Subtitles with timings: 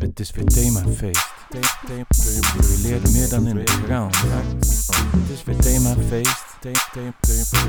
[0.00, 1.28] Het is weer themafeest.
[1.50, 4.16] Je leert meer dan in de krant.
[4.16, 6.44] Het is weer themafeest.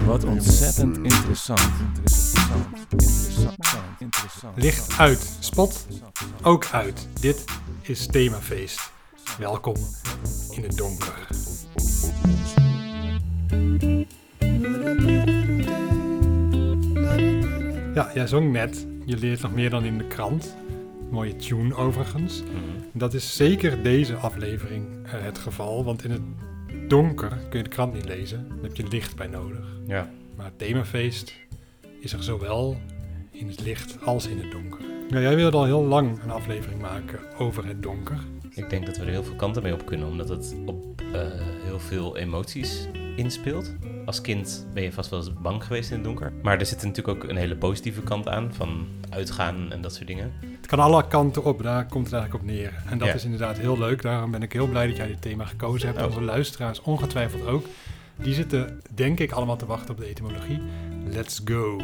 [0.05, 1.71] Wat ontzettend interessant.
[4.55, 5.87] Licht uit, spot
[6.41, 7.07] ook uit.
[7.19, 7.43] Dit
[7.81, 8.91] is Themafeest.
[9.39, 9.75] Welkom
[10.49, 11.27] in het donker.
[17.93, 18.87] Ja, jij zong net.
[19.05, 20.55] Je leert nog meer dan in de krant.
[21.11, 22.43] Mooie tune overigens.
[22.93, 25.83] Dat is zeker deze aflevering eh, het geval.
[25.83, 26.21] Want in het
[26.87, 28.47] donker kun je de krant niet lezen.
[28.49, 29.65] Daar heb je licht bij nodig.
[29.87, 30.09] Ja.
[30.35, 31.33] Maar het themafeest
[31.99, 32.77] is er zowel
[33.31, 34.79] in het licht als in het donker.
[35.09, 38.17] Ja, jij wilde al heel lang een aflevering maken over het donker.
[38.49, 41.21] Ik denk dat we er heel veel kanten mee op kunnen, omdat het op eh,
[41.63, 43.73] heel veel emoties inspeelt.
[44.05, 46.31] Als kind ben je vast wel eens bang geweest in het donker.
[46.41, 50.07] Maar er zit natuurlijk ook een hele positieve kant aan, van uitgaan en dat soort
[50.07, 50.33] dingen.
[50.57, 52.73] Het kan alle kanten op, daar komt het eigenlijk op neer.
[52.89, 53.13] En dat Ja.
[53.13, 54.01] is inderdaad heel leuk.
[54.01, 55.99] Daarom ben ik heel blij dat jij dit thema gekozen hebt.
[56.01, 56.05] Oh.
[56.07, 57.65] Onze luisteraars ongetwijfeld ook.
[58.15, 60.61] Die zitten, denk ik, allemaal te wachten op de etymologie.
[61.05, 61.79] Let's go.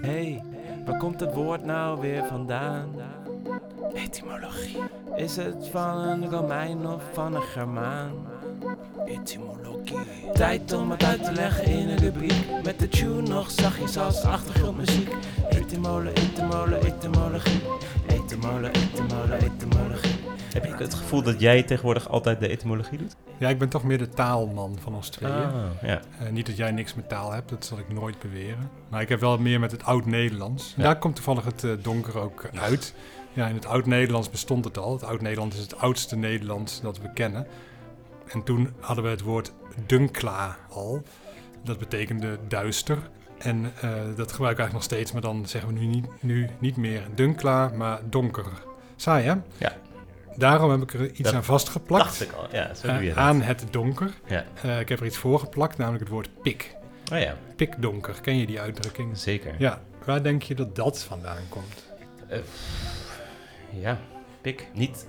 [0.00, 0.42] Hey,
[0.86, 2.88] waar komt het woord nou weer vandaan?
[3.94, 4.76] Etymologie.
[5.16, 8.12] Is het van een Romein of van een Germaan?
[9.06, 9.63] Etymologie.
[10.32, 12.44] Tijd om het uit te leggen in een rubriek.
[12.64, 15.08] Met de tune nog zachtjes als achtergrondmuziek.
[15.48, 17.60] Etymole, etymole, etymologie.
[18.06, 20.14] Etymole, etymole, etymologie.
[20.52, 23.16] Heb je het gevoel dat jij tegenwoordig altijd de etymologie doet?
[23.38, 25.32] Ja, ik ben toch meer de taalman van ons tweeën.
[25.32, 26.00] Ah, ja.
[26.18, 28.70] Eh, niet dat jij niks met taal hebt, dat zal ik nooit beweren.
[28.88, 30.74] Maar ik heb wel meer met het Oud-Nederlands.
[30.76, 30.82] Ja.
[30.82, 32.94] Daar komt toevallig het eh, donker ook uit.
[33.32, 34.92] Ja, in het Oud-Nederlands bestond het al.
[34.92, 37.46] Het Oud-Nederlands is het oudste Nederlands dat we kennen.
[38.28, 39.52] En toen hadden we het woord
[39.86, 41.02] dunkla al.
[41.62, 42.98] Dat betekende duister.
[43.38, 46.48] En eh, dat gebruiken we eigenlijk nog steeds, maar dan zeggen we nu niet, nu
[46.58, 48.46] niet meer dunkla, maar donker.
[48.96, 49.34] Saai, hè?
[49.58, 49.72] Ja.
[50.36, 52.04] Daarom heb ik er iets Dat aan vastgeplakt.
[52.04, 53.18] Dacht ik al, ja, zo eh, doe je dat.
[53.18, 54.10] aan het donker.
[54.26, 54.44] Ja.
[54.62, 56.74] Eh, ik heb er iets voor geplakt, namelijk het woord pik.
[57.12, 59.18] Oh ja, Pikdonker, ken je die uitdrukking?
[59.18, 59.54] zeker.
[59.58, 61.84] Ja, waar denk je dat dat vandaan komt?
[63.70, 63.98] Ja,
[64.40, 64.68] pik.
[64.74, 65.06] Niet,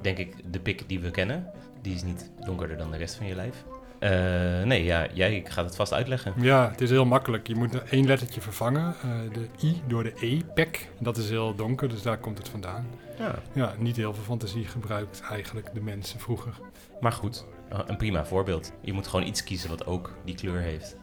[0.00, 1.50] denk ik, de pik die we kennen.
[1.82, 3.64] Die is niet donkerder dan de rest van je lijf.
[4.04, 6.32] Eh, nee, ja, jij gaat het vast uitleggen.
[6.36, 7.46] Ja, het is heel makkelijk.
[7.46, 10.88] Je moet één lettertje vervangen, eh, de i door de e, pek.
[10.98, 12.86] Dat is heel donker, dus daar komt het vandaan.
[13.18, 13.34] Ja.
[13.52, 16.52] Ja, niet heel veel fantasie gebruikt eigenlijk de mensen vroeger.
[17.00, 18.72] Maar goed, eh, een prima voorbeeld.
[18.80, 20.96] Je moet gewoon iets kiezen wat ook die kleur heeft.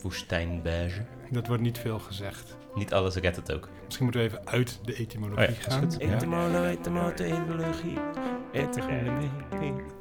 [0.00, 1.04] Woestijnbeige.
[1.30, 2.56] Dat wordt niet veel gezegd.
[2.74, 3.68] Niet alles redt het ook.
[3.84, 5.92] Misschien moeten we even uit de etymologie Oh ja, gaan.
[5.98, 7.98] Etymologie.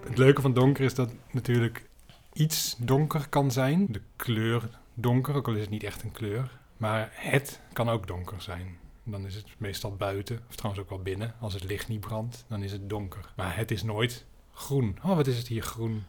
[0.07, 1.89] Het leuke van donker is dat natuurlijk
[2.33, 3.87] iets donker kan zijn.
[3.89, 6.59] De kleur donker, ook al is het niet echt een kleur.
[6.77, 8.77] Maar het kan ook donker zijn.
[9.03, 11.33] Dan is het meestal buiten, of trouwens ook wel binnen.
[11.39, 13.33] Als het licht niet brandt, dan is het donker.
[13.35, 14.97] Maar het is nooit groen.
[15.03, 16.03] Oh, wat is het hier groen?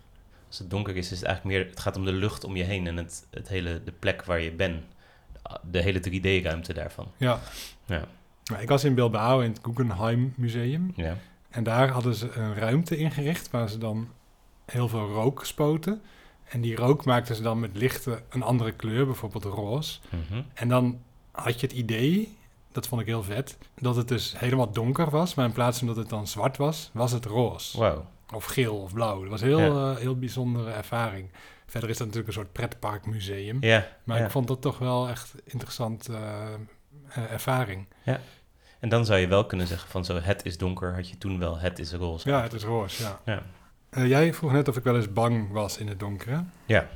[0.49, 1.71] Als het donker is, is het eigenlijk meer...
[1.71, 4.41] Het gaat om de lucht om je heen en het, het hele, de plek waar
[4.41, 4.83] je bent.
[5.71, 7.10] De hele 3D-ruimte daarvan.
[7.16, 7.41] Ja.
[7.84, 8.04] Ja.
[8.59, 10.93] Ik was in Bilbao in het Guggenheim Museum.
[10.97, 11.16] Ja.
[11.50, 14.09] En daar hadden ze een ruimte ingericht waar ze dan
[14.67, 16.03] heel veel rook spoten.
[16.45, 19.99] En die rook maakten ze dan met lichten een andere kleur, bijvoorbeeld roze.
[20.09, 20.43] Mhm.
[20.55, 21.00] En dan
[21.31, 22.37] had je het idee,
[22.72, 25.34] dat vond ik heel vet, dat het dus helemaal donker was.
[25.34, 27.78] Maar in plaats van dat het dan zwart was, was het roze.
[28.34, 29.21] Of geel of blauw.
[29.21, 29.93] Dat was een heel, Ja.
[29.93, 31.31] eh, heel bijzondere ervaring.
[31.67, 33.56] Verder is dat natuurlijk een soort pretparkmuseum.
[33.61, 33.87] Ja.
[34.05, 34.25] Maar ja.
[34.25, 36.47] ik vond dat toch wel echt interessant eh,
[37.31, 37.87] ervaring.
[38.81, 41.39] En dan zou je wel kunnen zeggen van zo, het is donker, had je toen
[41.39, 42.28] wel, het is roze.
[42.31, 43.21] Ja, het is roze, ja.
[43.25, 43.43] Ja.
[43.92, 46.41] Eh, jij vroeg net of ik wel eens bang was in het donker, hè?
[46.66, 46.88] Ja.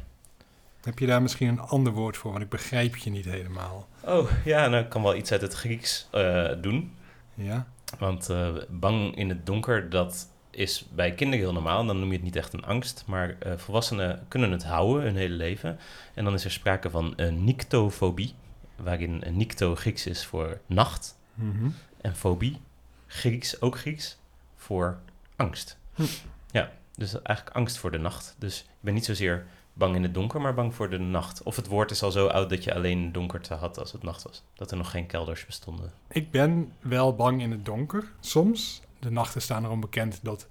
[0.83, 2.31] Heb je daar misschien een ander woord voor?
[2.31, 3.89] Want ik begrijp je niet helemaal.
[4.01, 6.97] Oh, ja, nou, ik kan wel iets uit het Grieks eh, doen.
[7.35, 7.67] Ja?
[7.99, 11.87] Want eh, bang in het donker, dat is bij kinderen heel normaal.
[11.87, 13.05] Dan noem je het niet echt een angst.
[13.07, 15.79] Maar volwassenen kunnen het houden hun hele leven.
[16.15, 18.35] En dan is er sprake van een nyctofobie.
[18.77, 21.19] Waarin een nycto Grieks is voor nacht.
[21.35, 21.69] Mhm.
[22.01, 22.61] En fobie,
[23.07, 24.19] Grieks, ook Grieks,
[24.57, 24.99] voor
[25.37, 25.79] angst.
[25.95, 26.03] Hm.
[26.51, 28.37] Ja, dus eigenlijk angst voor de nacht.
[28.39, 31.43] Dus ik ben niet zozeer bang in het donker, maar bang voor de nacht.
[31.43, 34.23] Of het woord is al zo oud dat je alleen donkerte had als het nacht
[34.23, 34.43] was.
[34.55, 35.93] Dat er nog geen kelders bestonden.
[36.09, 38.81] Ik ben wel bang in het donker, soms.
[38.99, 40.47] De nachten staan erom bekend dat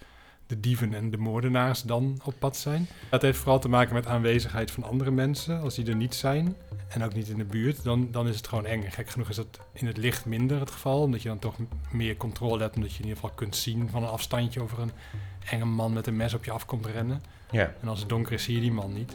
[0.48, 2.88] de dieven en de moordenaars dan op pad zijn.
[3.10, 5.62] Dat heeft vooral te maken met aanwezigheid van andere mensen.
[5.62, 6.56] Als die er niet zijn
[6.88, 8.92] en ook niet in de buurt, dan, dan is het gewoon eng.
[8.92, 11.56] Gek genoeg is dat in het licht minder het geval, omdat je dan toch
[11.92, 12.76] meer controle hebt.
[12.76, 14.92] Omdat je in ieder geval kunt zien van een afstandje over een
[15.50, 17.24] enge man met een mes op je af komt rennen.
[17.52, 19.14] Ja, En als het donker is, zie je die man niet.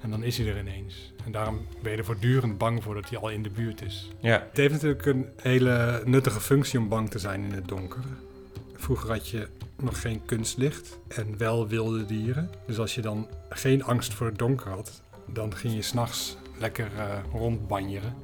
[0.00, 1.12] En dan is hij er ineens.
[1.24, 4.10] En daarom ben je er voortdurend bang voor dat hij al in de buurt is.
[4.20, 8.00] ja, Het heeft natuurlijk een hele nuttige functie om bang te zijn in het donker.
[8.76, 12.50] vroeger had je nog geen kunstlicht en wel wilde dieren.
[12.66, 16.90] Dus als je dan geen angst voor het donker had, dan ging je s'nachts lekker
[16.96, 18.14] eh, rondbanjeren.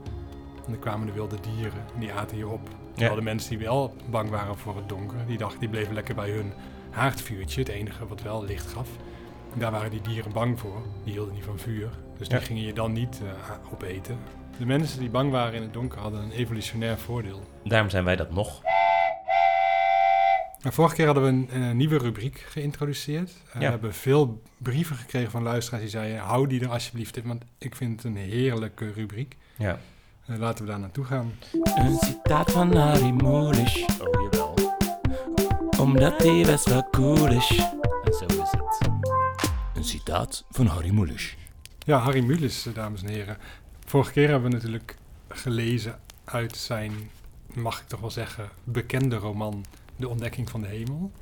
[0.67, 2.69] En dan kwamen de wilde dieren en die aten je op.
[2.93, 6.15] Terwijl de mensen die wel bang waren voor het donker, die dachten die bleven lekker
[6.15, 6.53] bij hun
[6.91, 8.89] haardvuurtje, het enige wat wel licht gaf.
[9.53, 10.83] En daar waren die dieren bang voor.
[11.05, 11.89] Die hielden niet van vuur.
[12.19, 12.45] Dus die Ja.
[12.45, 14.19] gingen je dan niet eh, opeten.
[14.59, 17.43] De mensen die bang waren in het donker hadden een evolutionair voordeel.
[17.65, 18.63] Daarom zijn wij dat nog.
[20.63, 23.31] Nou, vorige keer hadden we een, eh, nieuwe rubriek geïntroduceerd.
[23.53, 26.19] Eh, We hebben veel brieven gekregen van luisteraars die zeiden...
[26.19, 29.37] hou die er alsjeblieft in, want ik vind het een heerlijke rubriek.
[29.57, 29.79] Ja.
[30.25, 31.33] Laten we daar naartoe gaan.
[31.75, 34.58] Een citaat van Harry Oh, jawel.
[35.79, 37.49] Omdat hij best wel cool is.
[38.05, 38.91] En zo is het.
[39.75, 41.37] Een citaat van Harry Mulisch.
[41.79, 43.37] Ja, Harry Mulisch, eh, dames en heren.
[43.85, 44.97] Vorige keer hebben we natuurlijk
[45.29, 46.93] gelezen uit zijn,
[47.55, 49.65] mag ik toch wel zeggen, bekende roman
[49.97, 51.13] De Ontdekking van de Hemel.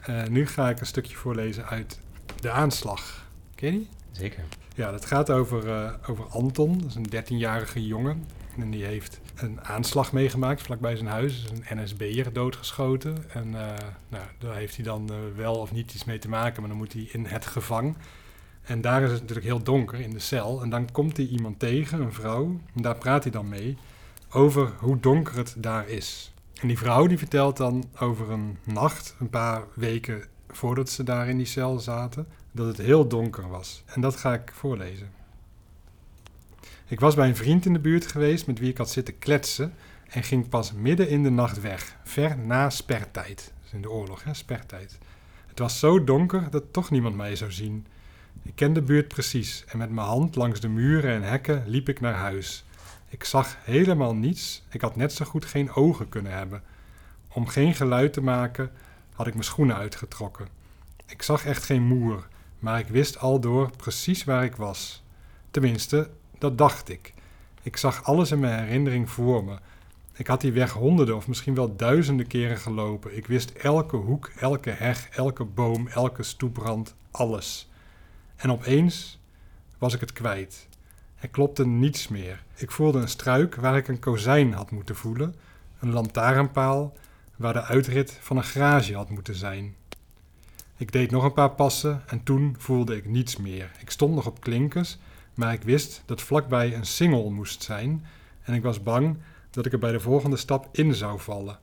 [0.00, 2.00] Eh, nu ga ik een stukje voorlezen uit
[2.40, 3.26] De Aanslag.
[3.54, 3.88] Ken je die?
[4.10, 4.44] Zeker.
[4.74, 6.78] Ja, dat gaat over, eh, over Anton.
[6.78, 8.26] Dat is een 13-jarige jongen.
[8.58, 11.44] En die heeft een aanslag meegemaakt vlakbij zijn huis.
[11.44, 13.30] Is een NSB'er doodgeschoten.
[13.30, 13.76] En eh,
[14.08, 16.60] nou, daar heeft hij dan eh, wel of niet iets mee te maken.
[16.60, 17.96] Maar dan moet hij in het gevang.
[18.62, 20.62] En daar is het natuurlijk heel donker in de cel.
[20.62, 22.60] En dan komt hij iemand tegen, een vrouw.
[22.74, 23.76] En daar praat hij dan mee
[24.30, 26.32] over hoe donker het daar is.
[26.60, 31.28] En die vrouw die vertelt dan over een nacht, een paar weken voordat ze daar
[31.28, 33.82] in die cel zaten, dat het heel donker was.
[33.86, 35.19] En dat ga ik voorlezen.
[36.90, 39.74] Ik was bij een vriend in de buurt geweest met wie ik had zitten kletsen
[40.08, 43.52] en ging pas midden in de nacht weg, ver na spertijd.
[43.64, 44.98] Is in de oorlog, hè, spertijd.
[45.46, 47.86] Het was zo donker dat toch niemand mij zou zien.
[48.42, 51.88] Ik ken de buurt precies en met mijn hand langs de muren en hekken liep
[51.88, 52.64] ik naar huis.
[53.08, 54.62] Ik zag helemaal niets.
[54.70, 56.62] Ik had net zo goed geen ogen kunnen hebben.
[57.28, 58.70] Om geen geluid te maken
[59.14, 60.48] had ik mijn schoenen uitgetrokken.
[61.06, 62.28] Ik zag echt geen moer,
[62.58, 65.02] maar ik wist al door precies waar ik was.
[65.50, 66.10] Tenminste,
[66.40, 67.14] dat dacht ik.
[67.62, 69.58] Ik zag alles in mijn herinnering voor me.
[70.14, 73.16] Ik had die weg honderden of misschien wel duizenden keren gelopen.
[73.16, 77.68] Ik wist elke hoek, elke heg, elke boom, elke stoeprand, alles.
[78.36, 79.18] En opeens
[79.78, 80.68] was ik het kwijt.
[81.16, 82.42] Er klopte niets meer.
[82.54, 85.34] Ik voelde een struik waar ik een kozijn had moeten voelen,
[85.78, 86.96] een lantaarnpaal
[87.36, 89.74] waar de uitrit van een garage had moeten zijn.
[90.76, 93.70] Ik deed nog een paar passen en toen voelde ik niets meer.
[93.78, 94.98] Ik stond nog op klinkers,
[95.40, 98.06] maar ik wist dat vlakbij een singel moest zijn
[98.42, 99.16] en ik was bang
[99.50, 101.58] dat ik er bij de volgende stap in zou vallen.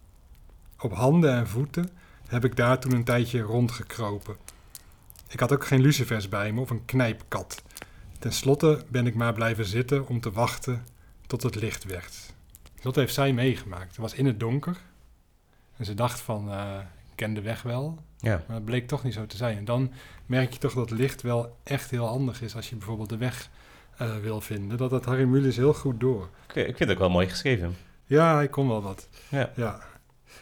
[0.79, 1.89] Op handen en voeten
[2.27, 4.35] heb ik daar toen een tijdje rondgekropen.
[5.27, 7.63] Ik had ook geen lucifers bij me of een knijpkat.
[8.19, 10.85] Ten slotte ben ik maar blijven zitten om te wachten
[11.27, 12.33] tot het licht werd.
[12.81, 13.88] Dat heeft zij meegemaakt.
[13.88, 14.77] Het was in het donker.
[15.77, 16.77] En ze dacht van, eh,
[17.09, 17.97] ik ken de weg wel.
[18.18, 18.44] Ja.
[18.47, 19.57] Maar het bleek toch niet zo te zijn.
[19.57, 19.91] En dan
[20.25, 23.50] merk je toch dat licht wel echt heel handig is als je bijvoorbeeld de weg
[23.98, 24.78] eh, wil vinden.
[24.78, 26.30] Dat had Harry Mulisch heel goed door.
[26.48, 27.76] Ik, ik vind het ook wel mooi geschreven.
[28.06, 29.08] Ja, hij kon wel wat.
[29.30, 29.52] Ja.
[29.56, 29.80] ja.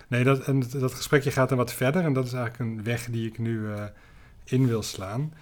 [0.07, 2.03] Nee, dat, en dat- dat gesprekje gaat dan wat verder.
[2.03, 3.83] En dat is eigenlijk een weg die ik nu eh,
[4.43, 5.33] in wil slaan.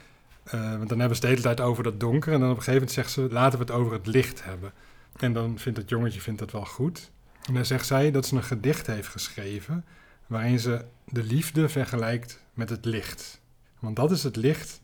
[0.44, 2.34] Eh, want dan hebben ze de hele tijd over dat donker.
[2.34, 4.72] En dan op een gegeven moment zegt ze, laten we het over het licht hebben.
[5.20, 7.12] En dan vindt het jongetje vindt dat wel goed.
[7.48, 9.86] En dan zegt zij dat ze een gedicht heeft geschreven...
[10.28, 13.40] waarin ze de liefde vergelijkt met het licht.
[13.80, 14.82] Want dat is het licht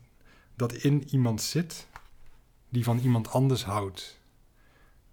[0.56, 1.86] dat in iemand zit...
[2.70, 4.20] die van iemand anders houdt.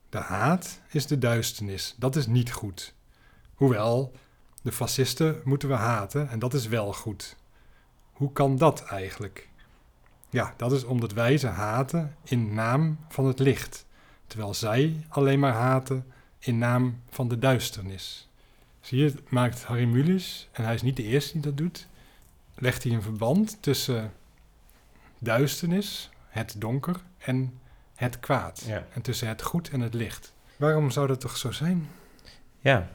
[0.10, 1.96] De haat is de duisternis.
[1.98, 2.94] Dat is niet goed.
[3.54, 4.14] Hoewel,
[4.62, 7.36] de fascisten moeten we haten en dat is wel goed.
[8.12, 9.50] Hoe kan dat eigenlijk?
[10.30, 13.86] Ja, dat is omdat wij ze haten in naam van het licht,
[14.28, 16.06] terwijl zij alleen maar haten
[16.40, 18.30] in naam van de duisternis.
[18.80, 21.88] Zie je, het maakt Harry Mulisch, en hij is niet de eerste die dat doet,
[22.56, 24.14] legt hij een verband tussen
[25.20, 27.60] duisternis, het donker, en
[27.96, 28.64] het kwaad.
[28.68, 28.86] Ja.
[28.94, 30.34] En tussen het goed en het licht.
[30.56, 31.90] Waarom zou dat toch zo zijn?
[32.60, 32.90] Ja,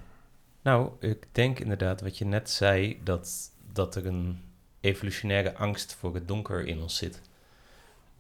[0.63, 4.41] nou, ik denk inderdaad wat je net zei, dat, dat er een
[4.81, 7.21] evolutionaire angst voor het donker in ons zit.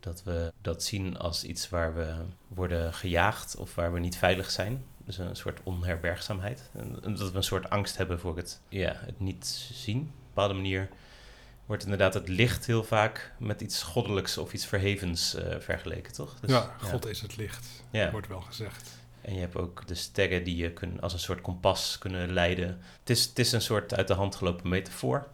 [0.00, 2.14] Dat we dat zien als iets waar we
[2.48, 4.84] worden gejaagd of waar we niet veilig zijn.
[5.04, 6.70] Dus een soort onherbergzaamheid.
[6.72, 9.98] En dat we een soort angst hebben voor het, ja, het niet zien.
[9.98, 10.88] Op een bepaalde manier
[11.66, 16.40] wordt inderdaad het licht heel vaak met iets goddelijks of iets verhevens eh, vergeleken, toch?
[16.40, 18.10] Dus, ja, God is het licht, Ja.
[18.10, 18.90] wordt wel gezegd.
[19.20, 22.80] En je hebt ook de sterren die je kun, als een soort kompas kunnen leiden.
[23.00, 25.28] Het is, het is een soort uit de hand gelopen metafoor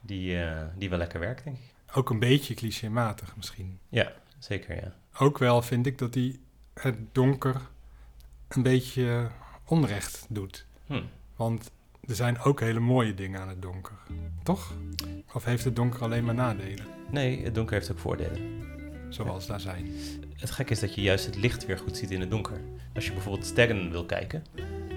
[0.00, 1.96] die, eh, die wel lekker werkt, denk ik.
[1.96, 3.78] Ook een beetje clichématig misschien.
[3.88, 4.94] Ja, zeker, ja.
[5.18, 6.38] Ook wel vind ik dat hij
[6.74, 7.60] het donker
[8.48, 9.30] een beetje
[9.64, 10.66] onrecht doet.
[10.86, 11.02] Hm.
[11.36, 11.70] Want
[12.08, 13.92] er zijn ook hele mooie dingen aan het donker.
[14.42, 14.72] Toch?
[15.32, 16.86] Of heeft het donker alleen maar nadelen?
[17.10, 18.66] Nee, het donker heeft ook voordelen.
[19.08, 19.92] Zoals daar zijn.
[20.36, 22.60] Het gekke is dat je juist het licht weer goed ziet in het donker.
[22.94, 24.44] Als je bijvoorbeeld sterren wil kijken,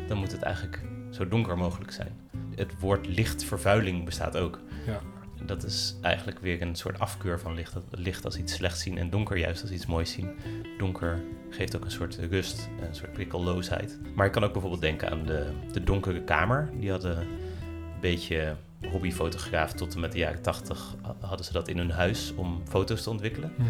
[0.07, 2.11] dan moet het eigenlijk zo donker mogelijk zijn.
[2.55, 4.59] Het woord lichtvervuiling bestaat ook.
[4.85, 5.01] Ja.
[5.45, 7.73] Dat is eigenlijk weer een soort afkeur van licht.
[7.73, 10.29] Dat licht als iets slechts zien en donker juist als iets moois zien.
[10.77, 13.99] Donker geeft ook een soort rust, een soort prikkelloosheid.
[14.15, 16.69] Maar je kan ook bijvoorbeeld denken aan de, de donkere kamer.
[16.79, 17.27] Die hadden een
[18.01, 18.55] beetje
[18.89, 23.03] hobbyfotograaf tot en met de jaren tachtig hadden ze dat in hun huis om foto's
[23.03, 23.53] te ontwikkelen.
[23.57, 23.69] Mhm.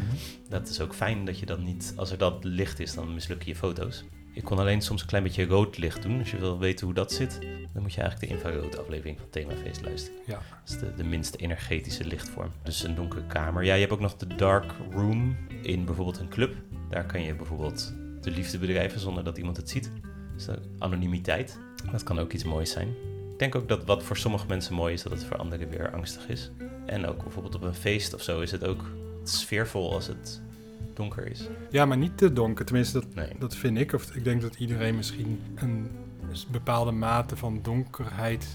[0.50, 3.48] Dat is ook fijn dat je dan niet, als er dat licht is, dan mislukken
[3.48, 4.04] je foto's.
[4.34, 6.20] Ik kon alleen soms een klein beetje rood licht doen.
[6.20, 7.40] Als je wil weten hoe dat zit,
[7.74, 10.20] dan moet je eigenlijk de infrarood aflevering van Themafeest luisteren.
[10.26, 10.34] Ja.
[10.34, 12.52] Dat is de, de minst energetische lichtvorm.
[12.64, 13.64] Dus een donkere kamer.
[13.64, 16.56] Ja, je hebt ook nog de dark room in bijvoorbeeld een club.
[16.90, 19.92] Daar kan je bijvoorbeeld de liefde bedrijven zonder dat iemand het ziet.
[20.34, 21.60] Dus de anonimiteit.
[21.92, 22.88] Dat kan ook iets moois zijn.
[23.32, 25.92] Ik denk ook dat wat voor sommige mensen mooi is, dat het voor anderen weer
[25.92, 26.52] angstig is.
[26.86, 28.84] En ook bijvoorbeeld op een feest of zo is het ook
[29.24, 30.42] sfeervol als het
[30.94, 31.48] donker is.
[31.70, 32.66] ja, maar niet te donker.
[32.66, 33.30] Tenminste, dat, Nee.
[33.40, 33.94] dat vind ik.
[33.94, 35.88] Of ik denk dat iedereen misschien een
[36.52, 38.48] bepaalde mate van donkerheid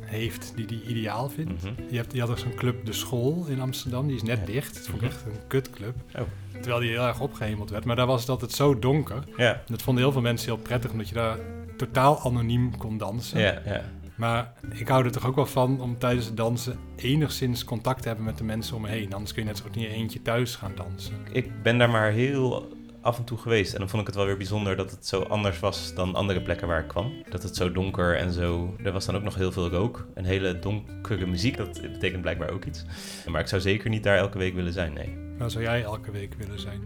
[0.00, 1.62] heeft die hij ideaal vindt.
[1.62, 1.72] Mhm.
[1.90, 4.06] Je, hebt, je had ook zo'n club De School in Amsterdam.
[4.06, 4.44] Die is net Ja.
[4.44, 4.74] dicht.
[4.74, 5.16] Dat vond ik Mhm.
[5.16, 5.94] echt een kutclub.
[6.16, 6.22] Oh.
[6.52, 7.84] Terwijl die heel erg opgehemeld werd.
[7.84, 9.24] Maar daar was het altijd zo donker.
[9.36, 10.90] Ja, Dat vonden heel veel mensen heel prettig.
[10.90, 11.38] Omdat je daar
[11.76, 13.40] totaal anoniem kon dansen.
[13.40, 13.84] ja, ja.
[14.16, 18.08] Maar ik hou er toch ook wel van om tijdens het dansen enigszins contact te
[18.08, 19.12] hebben met de mensen om me heen.
[19.12, 21.14] Anders kun je net zo goed in je eentje thuis gaan dansen.
[21.32, 23.72] Ik ben daar maar heel af en toe geweest.
[23.72, 26.42] En dan vond ik het wel weer bijzonder dat het zo anders was dan andere
[26.42, 27.12] plekken waar ik kwam.
[27.28, 28.76] Dat het zo donker en zo...
[28.82, 30.06] Er was dan ook nog heel veel rook.
[30.14, 31.56] Een hele donkere muziek.
[31.56, 32.84] Dat betekent blijkbaar ook iets.
[33.26, 35.16] Maar ik zou zeker niet daar elke week willen zijn, nee.
[35.38, 36.80] Waar zou jij elke week willen zijn?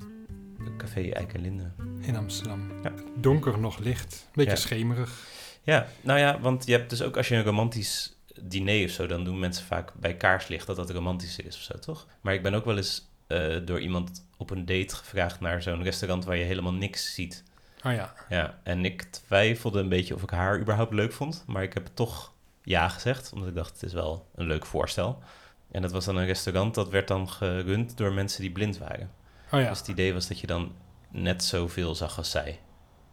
[0.77, 1.71] Café Eik en Linde.
[2.01, 2.61] In Amsterdam.
[2.83, 2.93] Ja.
[3.17, 4.29] Donker nog licht.
[4.35, 4.57] Beetje Ja.
[4.57, 5.27] schemerig.
[5.71, 9.07] Ja, nou ja, want je hebt dus ook als je een romantisch diner of zo...
[9.07, 12.07] dan doen mensen vaak bij kaarslicht dat dat romantischer is of zo, toch?
[12.21, 15.41] Maar ik ben ook wel eens eh, door iemand op een date gevraagd...
[15.41, 17.45] naar zo'n restaurant waar je helemaal niks ziet.
[17.85, 18.15] Oh ja.
[18.29, 21.45] Ja, en ik twijfelde een beetje of ik haar überhaupt leuk vond.
[21.47, 25.23] Maar ik heb toch ja gezegd, omdat ik dacht, het is wel een leuk voorstel.
[25.71, 29.11] En dat was dan een restaurant, dat werd dan gerund door mensen die blind waren.
[29.53, 29.69] Oh ja.
[29.69, 30.73] Dus het idee was dat je dan
[31.11, 32.61] net zoveel zag als zij.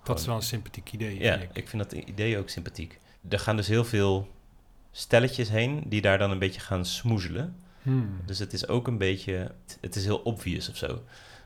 [0.07, 1.19] Dat is wel een sympathiek idee.
[1.19, 1.57] Ja, vind ik.
[1.57, 2.99] ik vind dat idee ook sympathiek.
[3.29, 4.27] Er gaan dus heel veel
[4.91, 7.55] stelletjes heen die daar dan een beetje gaan smoezelen.
[7.81, 8.21] Hmm.
[8.25, 11.03] Dus het is ook een beetje, het is heel obvious of zo,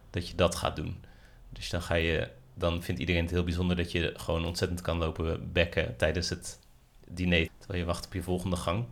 [0.09, 1.03] dat je dat gaat doen.
[1.49, 4.97] Dus dan ga je, dan vindt iedereen het heel bijzonder dat je gewoon ontzettend kan
[4.97, 6.59] lopen bekken tijdens het
[7.07, 8.85] diner, terwijl je wacht op je volgende gang.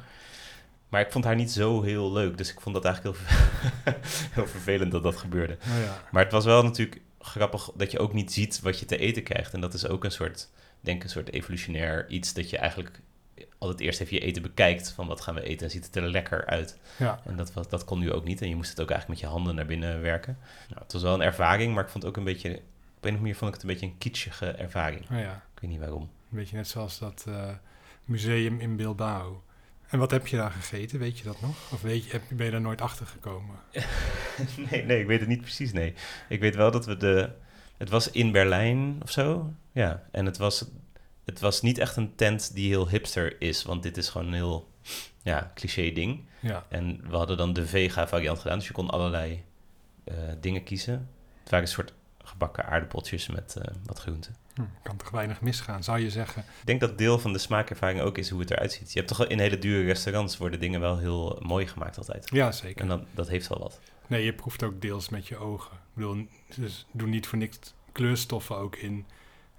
[0.90, 3.94] Maar ik vond haar niet zo heel leuk, dus ik vond dat eigenlijk heel,
[4.36, 5.54] heel vervelend dat dat gebeurde.
[5.54, 6.02] Oh ja.
[6.12, 9.24] Maar het was wel natuurlijk grappig dat je ook niet ziet wat je te eten
[9.24, 9.54] krijgt.
[9.54, 10.50] En dat is ook een soort,
[10.80, 13.02] denk een soort evolutionair iets dat je eigenlijk
[13.58, 16.10] altijd eerst even je eten bekijkt van wat gaan we eten en ziet het er
[16.10, 16.78] lekker uit.
[16.98, 17.20] Ja.
[17.26, 18.42] En dat, was, dat kon nu ook niet.
[18.42, 20.38] En je moest het ook eigenlijk met je handen naar binnen werken.
[20.70, 22.50] Nou, het was wel een ervaring, maar ik vond het ook een beetje...
[22.50, 25.02] Op een of andere manier vond ik het een beetje een kitschige ervaring.
[25.12, 25.44] Oh ja.
[25.56, 26.02] Ik weet niet waarom.
[26.02, 27.50] Een beetje net zoals dat eh,
[28.06, 29.44] museum in Bilbao.
[29.90, 31.00] En wat heb je daar gegeten?
[31.00, 31.72] Weet je dat nog?
[31.72, 33.56] Of weet je, heb, ben je daar nooit achter gekomen?
[34.72, 35.94] nee, nee, ik weet het niet precies, nee.
[36.30, 37.30] Ik weet wel dat we de...
[37.78, 39.54] Het was in Berlijn of zo.
[39.72, 40.66] Ja, en het was,
[41.26, 43.64] het was niet echt een tent die heel hipster is.
[43.64, 44.70] Want dit is gewoon een heel
[45.24, 46.24] ja, cliché ding.
[46.40, 46.66] Ja.
[46.70, 48.58] En we hadden dan de vega variant gedaan.
[48.58, 49.44] Dus je kon allerlei
[50.04, 51.10] eh, dingen kiezen.
[51.40, 51.94] Het waren een soort
[52.24, 54.36] gebakken aardappeltjes met eh, wat groenten.
[54.60, 56.42] Hm, kan toch weinig misgaan, zou je zeggen.
[56.42, 58.92] Ik denk dat deel van de smaakervaring ook is hoe het eruit ziet.
[58.92, 62.30] Je hebt toch wel in hele dure restaurants worden dingen wel heel mooi gemaakt altijd.
[62.34, 62.82] Ja, zeker.
[62.82, 63.80] En dat, dat heeft wel wat.
[64.08, 65.72] Nee, je proeft ook deels met je ogen.
[65.76, 67.58] Ik bedoel, dus doe niet voor niks
[67.92, 69.06] kleurstoffen ook in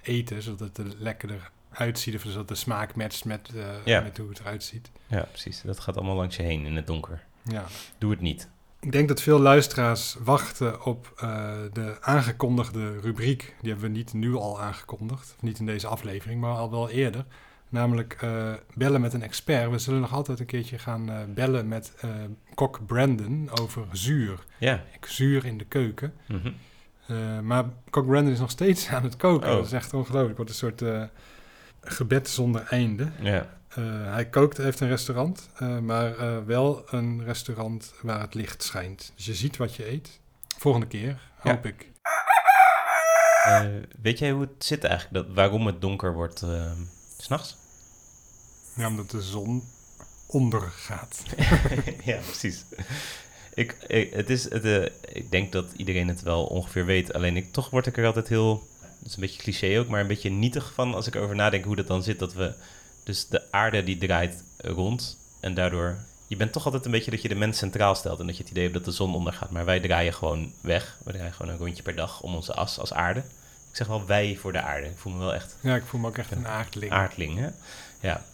[0.02, 2.14] eten, zodat het er lekkerder uitziet.
[2.14, 4.00] Of zodat de smaak matcht met, eh, Ja.
[4.00, 4.90] met hoe het eruit ziet.
[5.06, 5.62] Ja, precies.
[5.62, 7.24] Dat gaat allemaal langs je heen in het donker.
[7.42, 7.64] Ja.
[7.98, 8.48] Doe het niet.
[8.80, 13.54] Ik denk dat veel luisteraars wachten op eh, de aangekondigde rubriek.
[13.60, 17.24] Die hebben we niet nu al aangekondigd, niet in deze aflevering, maar al wel eerder.
[17.68, 19.70] Namelijk eh, bellen met een expert.
[19.70, 22.04] We zullen nog altijd een keertje gaan eh, bellen met
[22.54, 24.44] kok Brandon over zuur.
[24.58, 24.84] Ja.
[25.00, 26.14] Zuur in de keuken.
[26.26, 26.52] Mhm.
[27.42, 29.50] Maar kok Brandon is nog steeds aan het koken.
[29.50, 29.56] Oh.
[29.56, 30.38] Dat is echt ongelooflijk.
[30.38, 31.10] Het wordt een soort
[31.80, 33.10] gebed zonder einde.
[33.20, 33.59] Ja.
[33.70, 38.62] Eh, hij kookt, heeft een restaurant, eh, maar eh, wel een restaurant waar het licht
[38.62, 39.12] schijnt.
[39.16, 40.20] Dus je ziet wat je eet.
[40.58, 41.50] Volgende keer, Ja.
[41.50, 41.88] hoop ik.
[44.02, 45.26] Weet jij hoe het zit eigenlijk?
[45.26, 46.72] Dat, waarom het donker wordt eh,
[47.18, 47.56] s s'nachts?
[48.74, 49.62] Ja, omdat de zon
[50.26, 51.22] ondergaat.
[52.04, 52.64] ja, precies.
[53.54, 57.12] Ik, ik, het is, het, ik denk dat iedereen het wel ongeveer weet.
[57.12, 58.68] Alleen ik, toch word ik er altijd heel...
[58.80, 61.64] Het is een beetje cliché ook, maar een beetje nietig van als ik erover nadenk
[61.64, 62.18] hoe dat dan zit.
[62.18, 62.54] Dat we
[63.10, 65.96] Dus de aarde die draait rond en daardoor...
[66.26, 68.42] Je bent toch altijd een beetje dat je de mens centraal stelt en dat je
[68.42, 69.50] het idee hebt dat de zon ondergaat.
[69.50, 70.96] Maar wij draaien gewoon weg.
[71.04, 73.20] We draaien gewoon een rondje per dag om onze as als aarde.
[73.70, 74.86] Ik zeg wel wij voor de aarde.
[74.86, 76.92] Ik voel me wel echt Ja, ik voel me ook echt een aardling.
[76.92, 77.38] aardling.
[77.38, 77.48] Hè?
[78.00, 78.24] Ja,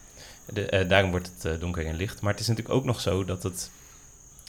[0.53, 2.21] de, eh, daarom wordt het eh, donker en licht.
[2.21, 3.71] Maar het is natuurlijk ook nog zo dat het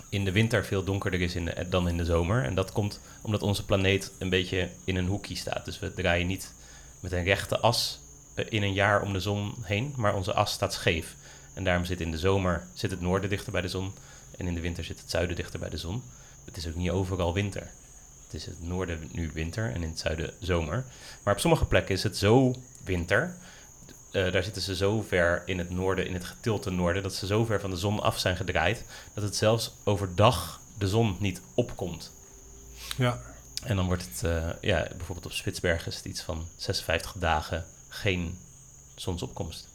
[0.09, 2.43] in de winter veel donkerder is in de- dan in de zomer.
[2.43, 5.65] En dat komt omdat onze planeet een beetje in een hoekje staat.
[5.65, 6.53] Dus we draaien niet
[6.99, 7.99] met een rechte as
[8.45, 11.15] in een jaar om de zon heen, maar onze as staat scheef.
[11.53, 13.93] En daarom zit in de zomer zit het noorden dichter bij de zon
[14.37, 16.03] en in de winter zit het zuiden dichter bij de zon.
[16.45, 17.71] Het is ook niet overal winter.
[18.25, 20.85] Het is het noorden nu winter en in het zuiden zomer.
[21.23, 23.35] Maar op sommige plekken is het zo winter
[24.11, 27.25] eh, daar zitten ze zo ver in het noorden, in het getilte noorden, dat ze
[27.25, 31.41] zo ver van de zon af zijn gedraaid, dat het zelfs overdag de zon niet
[31.53, 32.11] opkomt.
[32.97, 33.21] Ja,
[33.63, 37.65] En dan wordt het, eh, ja, bijvoorbeeld op Spitsbergen is het iets van 56 dagen
[38.01, 38.37] geen
[38.95, 39.67] zonsopkomst.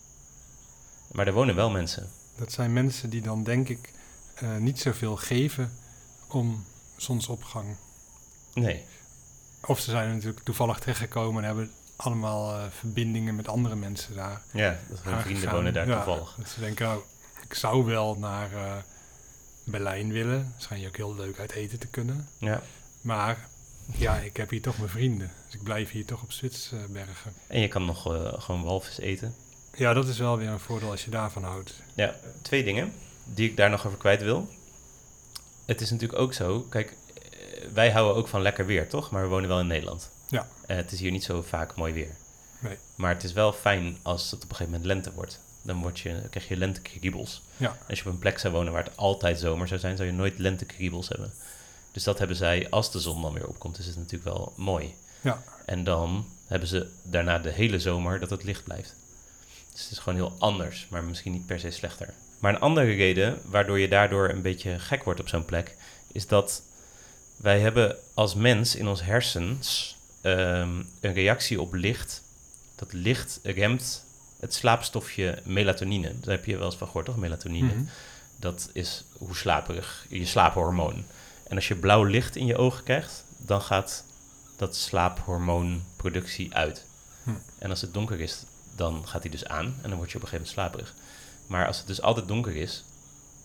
[1.13, 2.11] Maar er wonen wel mensen.
[2.37, 3.93] dat zijn mensen die dan denk ik
[4.35, 5.73] eh, niet zoveel geven
[6.29, 6.65] om
[6.97, 7.77] zonsopgang.
[8.55, 8.85] Nee,
[9.67, 14.43] Of ze zijn natuurlijk toevallig terechtgekomen en hebben allemaal eh, verbindingen met andere mensen daar.
[14.53, 16.35] ja, dat hun vrienden wonen daar Ja, toevallig.
[16.39, 17.03] Dat ze denken, nou,
[17.43, 18.77] ik zou wel naar eh,
[19.65, 20.55] Berlijn willen.
[20.59, 22.29] Schijn je ook heel leuk uit eten te kunnen.
[22.39, 22.63] Ja.
[23.01, 23.49] Maar
[23.97, 25.31] ja, ik heb hier toch mijn vrienden.
[25.45, 27.33] Dus ik blijf hier toch op Zwitsbergen.
[27.47, 29.35] En je kan nog eh, gewoon walvis eten.
[29.75, 31.75] Ja, dat is wel weer een voordeel als je daarvan houdt.
[31.95, 32.93] Ja, twee dingen
[33.25, 34.49] die ik daar nog over kwijt wil.
[35.65, 39.11] Het is natuurlijk ook zo, kijk, eh, wij houden ook van lekker weer, toch?
[39.11, 40.11] Maar we wonen wel in Nederland.
[40.29, 40.49] Ja.
[40.67, 42.17] En het is hier niet zo vaak mooi weer.
[42.59, 42.77] Nee.
[42.95, 45.41] Maar het is wel fijn als het op een gegeven moment lente wordt.
[45.63, 47.43] Dan word je, krijg je lentekriebels.
[47.57, 47.77] Ja.
[47.89, 50.15] Als je op een plek zou wonen waar het altijd zomer zou zijn, zou je
[50.15, 51.33] nooit lentekriebels hebben.
[51.93, 54.95] Dus dat hebben zij, als de zon dan weer opkomt, is het natuurlijk wel mooi.
[55.21, 55.43] Ja.
[55.67, 58.95] En dan hebben ze daarna de hele zomer dat het licht blijft.
[59.73, 62.15] Dus het is gewoon heel anders, maar misschien niet per se slechter.
[62.39, 65.77] Maar een andere reden waardoor je daardoor een beetje gek wordt op zo'n plek,
[66.13, 66.63] is dat
[67.37, 72.23] wij hebben als mens in ons hersens ehm, een reactie op licht.
[72.75, 74.05] Dat licht remt
[74.41, 76.21] het slaapstofje melatonine.
[76.21, 77.17] Daar heb je wel eens van gehoord, toch?
[77.17, 77.75] Melatonine.
[77.75, 77.85] Mhm.
[78.37, 81.05] Dat is hoe slaperig, je slaaphormoon.
[81.53, 84.05] En als je blauw licht in je ogen krijgt, dan gaat
[84.57, 86.85] dat slaaphormoonproductie uit.
[87.23, 87.31] Hm.
[87.59, 88.43] En als het donker is,
[88.77, 90.95] dan gaat die dus aan en dan word je op een gegeven moment slaperig.
[91.47, 92.85] Maar als het dus altijd donker is,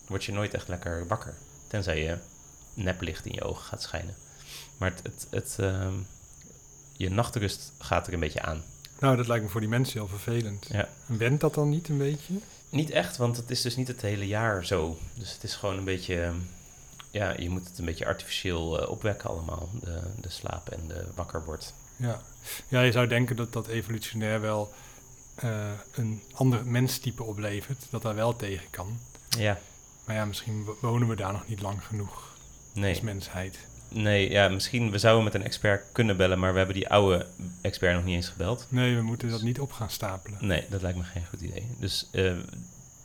[0.06, 1.34] word je nooit echt lekker wakker.
[1.66, 2.18] Tenzij je
[2.74, 4.14] neplicht in je ogen gaat schijnen.
[4.78, 5.94] Maar het, het, het, ehm,
[6.96, 8.62] je nachtrust gaat er een beetje aan.
[8.98, 10.66] Nou, dat lijkt me voor die mensen heel vervelend.
[10.70, 10.88] Ja.
[11.18, 12.34] En dat dan niet een beetje?
[12.68, 14.98] Niet echt, want het is dus niet het hele jaar zo.
[15.14, 16.22] Dus het is gewoon een beetje...
[16.22, 16.36] ehm,
[17.10, 19.68] Ja, je moet het een beetje artificieel eh, opwekken allemaal.
[19.80, 21.74] De, de slaap en de wakker wordt.
[21.96, 22.20] Ja.
[22.68, 24.72] ja, je zou denken dat dat evolutionair wel
[25.34, 27.86] eh, een ander menstype oplevert.
[27.90, 28.98] Dat daar wel tegen kan.
[29.28, 29.58] Ja,
[30.04, 32.36] Maar ja, misschien wo- wonen we daar nog niet lang genoeg
[32.72, 32.90] nee.
[32.90, 33.58] als mensheid.
[33.90, 34.90] Nee, ja, misschien...
[34.90, 37.26] We zouden met een expert kunnen bellen, maar we hebben die oude
[37.60, 38.66] expert nog niet eens gebeld.
[38.68, 40.38] Nee, we moeten dat niet op gaan stapelen.
[40.46, 41.66] Nee, dat lijkt me geen goed idee.
[41.78, 42.32] Dus eh,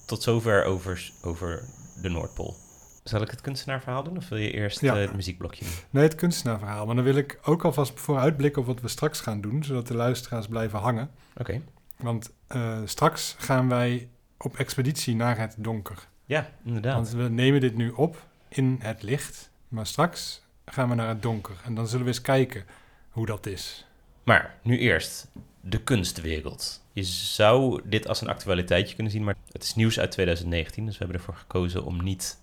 [0.06, 1.64] tot zover over, over
[2.02, 2.58] de Noordpool.
[3.04, 4.94] Zal ik het kunstenaarverhaal doen of wil je eerst Ja.
[4.96, 5.74] eh, het muziekblokje doen?
[5.90, 6.86] Nee, het kunstenaarverhaal.
[6.86, 9.94] Maar dan wil ik ook alvast vooruitblikken op wat we straks gaan doen, zodat de
[9.96, 11.10] luisteraars blijven hangen.
[11.38, 11.62] Oké.
[11.98, 16.08] Want eh, straks gaan wij op expeditie naar het donker.
[16.26, 16.94] Ja, inderdaad.
[16.96, 21.22] Want we nemen dit nu op in het licht, maar straks gaan we naar het
[21.22, 21.56] donker.
[21.66, 22.66] En dan zullen we eens kijken
[23.10, 23.86] hoe dat is.
[24.24, 25.28] Maar nu eerst
[25.62, 26.82] de kunstwereld.
[26.94, 30.86] Je zou dit als een actualiteitje kunnen zien, maar het is nieuws uit 2019.
[30.86, 32.42] Dus we hebben ervoor gekozen om niet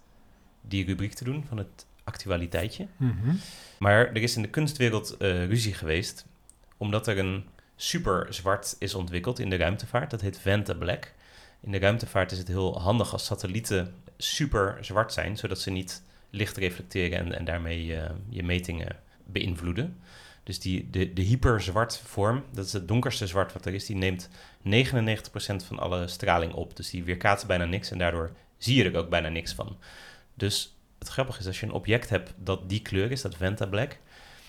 [0.61, 2.87] die rubriek te doen van het actualiteitje.
[3.79, 6.27] Maar er is in de kunstwereld eh, ruzie geweest,
[6.77, 7.45] omdat er een
[7.77, 10.11] super zwart is ontwikkeld in de ruimtevaart.
[10.11, 11.13] Dat heet Venta Black.
[11.61, 16.03] In de ruimtevaart is het heel handig als satellieten super zwart zijn, zodat ze niet
[16.31, 19.97] licht reflecteren en, en daarmee eh, je metingen beïnvloeden.
[20.43, 23.97] Dus die, de, de hyperzwart vorm, dat is het donkerste zwart wat er is, die
[23.97, 24.31] neemt 99%
[25.67, 26.77] van alle straling op.
[26.77, 29.77] Dus die weerkaatst bijna niks en daardoor zie je er ook bijna niks van.
[30.41, 33.67] Dus het grappige is, als je een object hebt dat die kleur is, dat Venta
[33.67, 33.99] Black,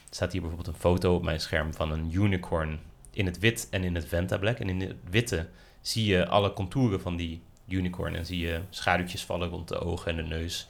[0.09, 2.79] staat hier bijvoorbeeld een foto op mijn scherm van een unicorn
[3.11, 4.59] in het wit en in het Venta Black.
[4.59, 5.47] En in het witte
[5.81, 10.11] zie je alle contouren van die unicorn en zie je schaduwtjes vallen rond de ogen
[10.11, 10.67] en de neus.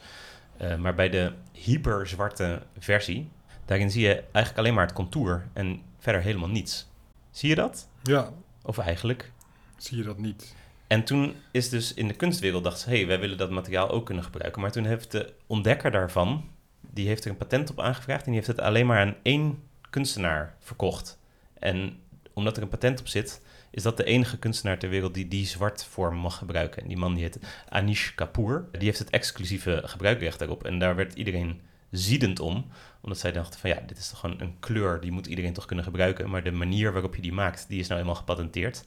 [0.56, 3.28] Eh, maar bij de hyperzwarte versie,
[3.64, 6.88] daarin zie je eigenlijk alleen maar het contour en verder helemaal niets.
[7.30, 7.88] Zie je dat?
[8.02, 8.32] Ja,
[8.62, 9.32] Of eigenlijk?
[9.76, 10.54] zie je dat niet.
[10.92, 13.90] En toen is dus in de kunstwereld dacht ze, hé, hey, wij willen dat materiaal
[13.90, 14.60] ook kunnen gebruiken.
[14.60, 16.48] Maar toen heeft de ontdekker daarvan,
[16.80, 19.62] die heeft er een patent op aangevraagd en die heeft het alleen maar aan één
[19.90, 21.18] kunstenaar verkocht.
[21.58, 21.98] En
[22.32, 25.46] omdat er een patent op zit, is dat de enige kunstenaar ter wereld die die
[25.46, 26.82] zwartvorm mag gebruiken.
[26.82, 28.68] En die man die heet Anish Kapoor.
[28.72, 30.64] Die heeft het exclusieve gebruikrecht daarop.
[30.64, 32.66] En daar werd iedereen ziedend om.
[33.00, 35.66] Omdat zij dachten van ja, dit is toch gewoon een kleur, die moet iedereen toch
[35.66, 36.30] kunnen gebruiken.
[36.30, 38.84] Maar de manier waarop je die maakt, die is nou eenmaal gepatenteerd.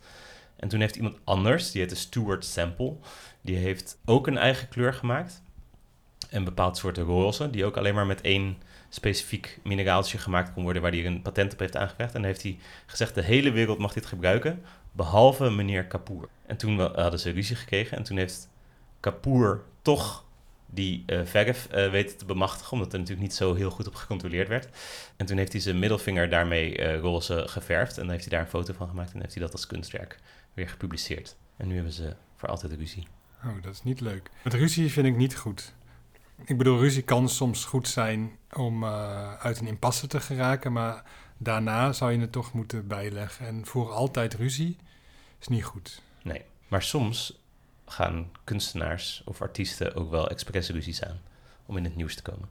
[0.55, 2.93] En toen heeft iemand anders, die heette Stuart Sample,
[3.41, 5.41] die heeft ook een eigen kleur gemaakt.
[6.29, 8.57] Een bepaald soort roze, die ook alleen maar met één
[8.89, 12.13] specifiek mineraaltje gemaakt kon worden, waar hij een patent op heeft aangevraagd.
[12.13, 16.29] En dan heeft hij gezegd, de hele wereld mag dit gebruiken, behalve meneer Kapoor.
[16.45, 18.49] En toen hadden ze ruzie gekregen en toen heeft
[18.99, 20.25] Kapoor toch
[20.65, 23.95] die eh, verf eh, weten te bemachtigen, omdat er natuurlijk niet zo heel goed op
[23.95, 24.67] gecontroleerd werd.
[25.15, 28.41] En toen heeft hij zijn middelvinger daarmee eh, roze geverfd en dan heeft hij daar
[28.41, 30.19] een foto van gemaakt en heeft hij dat als kunstwerk
[30.55, 31.35] weer gepubliceerd.
[31.57, 33.07] En nu hebben ze voor altijd ruzie.
[33.43, 34.29] Oh, dat is niet leuk.
[34.43, 35.73] Met ruzie vind ik niet goed.
[36.45, 41.03] Ik bedoel, ruzie kan soms goed zijn om eh, uit een impasse te geraken, maar
[41.37, 43.47] daarna zou je het toch moeten bijleggen.
[43.47, 44.77] En voor altijd ruzie
[45.39, 46.01] is niet goed.
[46.23, 47.39] Nee, maar soms
[47.85, 51.21] gaan kunstenaars of artiesten ook wel expres ruzies aan
[51.65, 52.49] om in het nieuws te komen.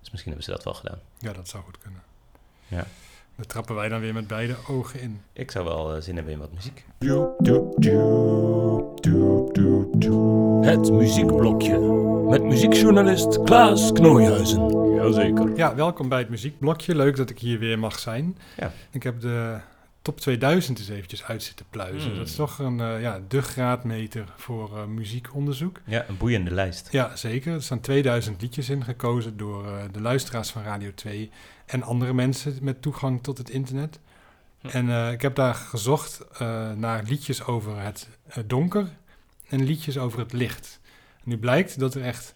[0.00, 1.00] Dus misschien hebben ze dat wel gedaan.
[1.18, 2.02] Ja, dat zou goed kunnen.
[2.68, 2.86] Ja.
[3.36, 5.20] Daar trappen wij dan weer met beide ogen in.
[5.32, 6.84] Ik zou wel eh, zin hebben in wat muziek.
[10.60, 11.78] Het muziekblokje
[12.28, 14.94] met muziekjournalist Klaas Knooihuizen.
[14.94, 15.56] Jazeker.
[15.56, 16.96] Ja, welkom bij het muziekblokje.
[16.96, 18.38] Leuk dat ik hier weer mag zijn.
[18.56, 18.72] Ja.
[18.90, 19.56] Ik heb de
[20.06, 22.08] top 2000 eens eventjes uit zitten pluizen.
[22.08, 22.18] Hmm.
[22.18, 25.80] Dat is toch een, eh, ja, de graadmeter voor eh, muziekonderzoek.
[25.84, 26.88] Ja, een boeiende lijst.
[26.92, 27.54] Ja, zeker.
[27.54, 31.30] Er staan 2000 liedjes in, gekozen door eh, de luisteraars van Radio 2
[31.66, 33.98] en andere mensen met toegang tot het internet.
[34.60, 34.68] Hm.
[34.68, 36.24] En ik heb daar gezocht
[36.76, 38.08] naar liedjes over het
[38.46, 38.88] donker
[39.48, 40.80] en liedjes over het licht.
[41.24, 42.34] En nu blijkt dat er echt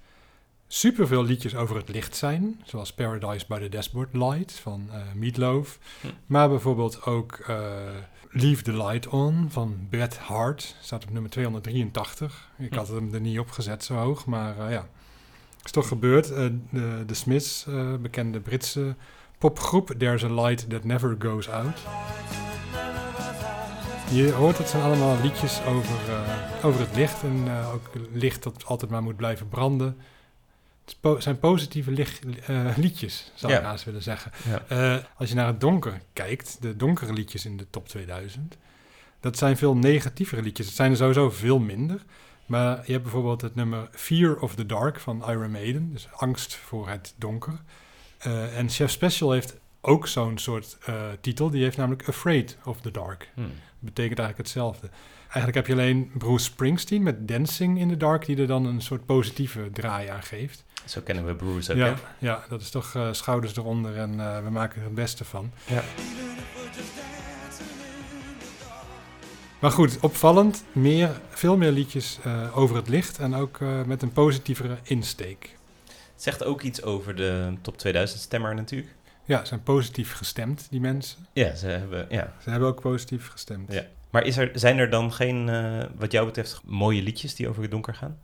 [0.73, 5.79] superveel liedjes over het licht zijn, zoals Paradise by the Dashboard Light van eh Meatloaf.
[6.01, 6.07] Hm.
[6.27, 7.59] Maar bijvoorbeeld ook eh,
[8.31, 12.51] Leave the Light On van Bret Hart, staat op nummer 283.
[12.59, 12.77] Ik Hm.
[12.77, 14.89] had hem er niet op gezet zo hoog, maar eh, ja,
[15.65, 16.27] is toch gebeurd.
[16.29, 17.67] De, de Smiths,
[18.01, 18.95] bekende Britse
[19.39, 21.79] popgroep, There's a Light That Never Goes Out.
[24.13, 25.97] Je hoort, het zijn allemaal liedjes over,
[26.63, 29.97] over het licht en ook licht dat altijd maar moet blijven branden.
[31.19, 33.65] Zijn positieve licht, eh, liedjes, zou ik Ja.
[33.65, 34.33] haast willen zeggen.
[34.49, 34.63] Ja.
[34.97, 38.57] Eh, als je naar het donker kijkt, de donkere liedjes in de top 2000,
[39.21, 40.67] dat zijn veel negatievere liedjes.
[40.67, 42.03] Het zijn er sowieso veel minder.
[42.47, 46.55] Maar je hebt bijvoorbeeld het nummer Fear of the Dark van Iron Maiden, dus angst
[46.55, 47.61] voor het donker.
[48.19, 50.79] Eh, en Chef Special heeft ook zo'n soort
[51.21, 53.31] titel, die heeft namelijk Afraid of the Dark.
[53.35, 53.41] Hm.
[53.79, 54.91] Betekent eigenlijk hetzelfde.
[55.31, 58.81] Eigenlijk heb je alleen Bruce Springsteen met Dancing in the Dark, die er dan een
[58.81, 60.65] soort positieve draai aan geeft.
[60.85, 61.95] Zo kennen we Bruce ook, ja, hè?
[62.19, 65.53] ja, dat is toch eh, schouders eronder en eh, we maken er het beste van.
[65.67, 65.83] Ja.
[69.59, 74.13] Maar goed, opvallend, meer, veel meer liedjes eh, over het licht en ook met een
[74.13, 75.57] positievere insteek.
[75.87, 78.91] Het zegt ook iets over de top 2000 stemmer natuurlijk.
[79.31, 81.27] Ja, ze zijn positief gestemd, die mensen.
[81.33, 82.33] Ja, ze hebben, ja.
[82.43, 83.73] Ze hebben ook positief gestemd.
[83.73, 83.83] Ja.
[84.11, 87.63] Maar is er, zijn er dan geen, eh, wat jou betreft, mooie liedjes die over
[87.63, 88.19] het donker gaan?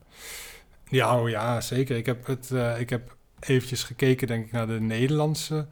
[0.88, 1.96] Ja, oh ja, zeker.
[1.96, 5.66] Ik heb, het, eh, ik heb eventjes gekeken, denk ik, naar de Nederlandse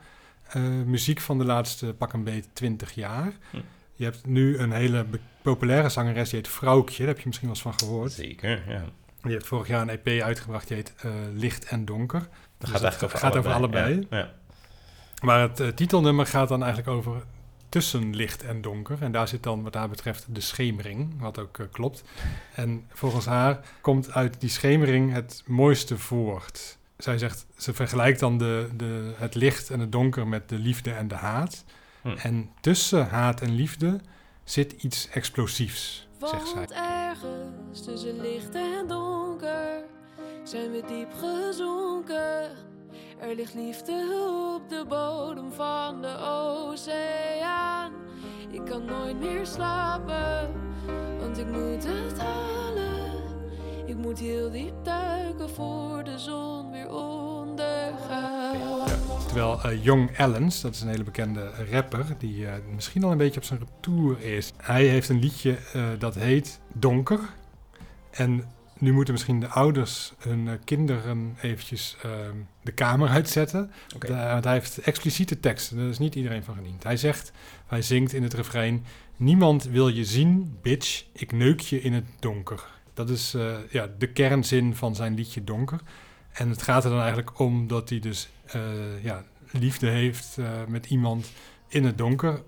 [0.48, 3.32] eh, muziek van de laatste pak een beetje 20 jaar.
[3.50, 3.56] Hm.
[3.94, 5.06] Je hebt nu een hele
[5.42, 6.98] populaire zangeres, die heet Vrouwtje.
[6.98, 8.12] Daar heb je misschien wel eens van gehoord.
[8.12, 8.84] Zeker, ja.
[9.22, 10.94] Die heeft vorig jaar een EP uitgebracht, die heet
[11.34, 12.18] Licht en Donker.
[12.20, 13.84] Dat Dus gaat eigenlijk over gaat over allebei.
[13.84, 14.06] allebei.
[14.10, 14.18] Ja.
[14.18, 14.32] Ja.
[15.22, 17.22] Maar het eh, titelnummer gaat dan eigenlijk over
[17.68, 19.02] tussen licht en donker.
[19.02, 22.04] En daar zit dan wat haar betreft de schemering, wat ook eh, klopt.
[22.54, 26.78] En volgens haar komt uit die schemering het mooiste voort.
[26.96, 30.90] Zij zegt, ze vergelijkt dan de, de, het licht en het donker met de liefde
[30.90, 31.64] en de haat.
[32.02, 32.08] Hm.
[32.08, 34.00] En tussen haat en liefde
[34.44, 36.54] zit iets explosiefs, zegt zij.
[36.54, 39.84] Want ergens tussen licht en donker
[40.44, 42.73] zijn we diep gezonken.
[43.18, 43.92] Er ligt liefde
[44.54, 47.92] op de bodem van de oceaan.
[48.50, 50.52] Ik kan nooit meer slapen,
[51.18, 53.22] want ik moet het halen.
[53.86, 57.64] Ik moet heel diep duiken voor de zon weer ondergaat.
[59.26, 63.18] Terwijl eh, Young Allens, dat is een hele bekende rapper, die eh, misschien al een
[63.18, 64.52] beetje op zijn retour is.
[64.56, 67.20] Hij heeft een liedje eh, dat heet Donker.
[68.10, 68.44] En
[68.84, 73.70] nu moeten misschien de ouders hun eh, kinderen eventjes ehm, de kamer uitzetten.
[73.94, 74.06] Oké.
[74.06, 76.82] Da- want hij heeft expliciete teksten, daar is niet iedereen van gediend.
[76.82, 77.32] Hij zegt,
[77.66, 78.84] hij zingt in het refrein...
[79.16, 82.64] Niemand wil je zien, bitch, ik neuk je in het donker.
[82.94, 85.80] Dat is eh, ja, de kernzin van zijn liedje Donker.
[86.32, 88.60] En het gaat er dan eigenlijk om dat hij dus eh,
[89.02, 91.32] ja, liefde heeft met iemand
[91.68, 92.42] in het donker.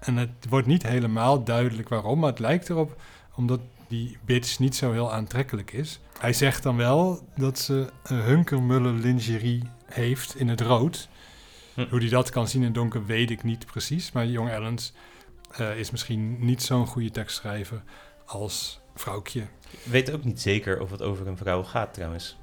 [0.00, 3.00] En het wordt niet helemaal duidelijk waarom, maar het lijkt erop
[3.34, 3.60] omdat
[3.92, 6.00] die bitch niet zo heel aantrekkelijk is.
[6.18, 11.08] Hij zegt dan wel dat ze een hunkermulle lingerie heeft in het rood.
[11.74, 11.86] Hm.
[11.90, 14.12] Hoe hij dat kan zien in het donker weet ik niet precies.
[14.12, 14.92] Maar Jong Ellens
[15.50, 17.82] eh, is misschien niet zo'n goede tekstschrijver
[18.24, 19.40] als vrouwtje.
[19.70, 22.36] Ik weet ook niet zeker of het over een vrouw gaat trouwens.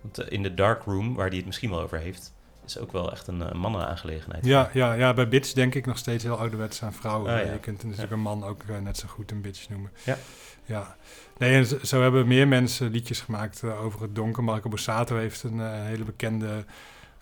[0.00, 2.34] Want eh, in de dark room, waar hij het misschien wel over heeft,
[2.66, 4.44] is ook wel echt een uh, mannenaangelegenheid.
[4.44, 7.32] Ja, ja, ja, bij bitch denk ik nog steeds heel ouderwets aan vrouwen.
[7.34, 7.52] Ah, ja.
[7.52, 9.90] Je kunt natuurlijk een man ook eh, net zo goed een bitch noemen.
[10.04, 10.16] Ja.
[10.64, 10.96] Ja.
[11.38, 14.44] Nee, en zo, hebben meer mensen liedjes gemaakt eh, over het donker.
[14.44, 16.64] Marco Borsato heeft een eh, hele bekende